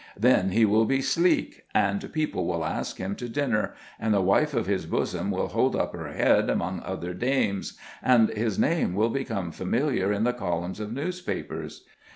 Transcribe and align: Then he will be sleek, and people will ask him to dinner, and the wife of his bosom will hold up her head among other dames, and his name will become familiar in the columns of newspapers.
Then 0.17 0.49
he 0.49 0.65
will 0.65 0.85
be 0.85 0.99
sleek, 0.99 1.65
and 1.75 2.11
people 2.11 2.47
will 2.47 2.65
ask 2.65 2.97
him 2.97 3.15
to 3.17 3.29
dinner, 3.29 3.75
and 3.99 4.15
the 4.15 4.19
wife 4.21 4.55
of 4.55 4.65
his 4.65 4.87
bosom 4.87 5.29
will 5.29 5.49
hold 5.49 5.75
up 5.75 5.93
her 5.95 6.07
head 6.11 6.49
among 6.49 6.79
other 6.81 7.13
dames, 7.13 7.77
and 8.01 8.29
his 8.29 8.57
name 8.57 8.95
will 8.95 9.11
become 9.11 9.51
familiar 9.51 10.11
in 10.11 10.23
the 10.23 10.33
columns 10.33 10.79
of 10.79 10.91
newspapers. 10.91 11.85